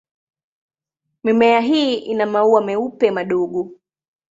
Mimea 1.23 1.59
hii 1.59 1.95
ina 1.95 2.25
maua 2.25 2.61
meupe 2.61 3.11
madogo. 3.11 3.71